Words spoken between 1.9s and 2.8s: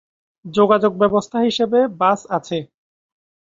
বাস আছে।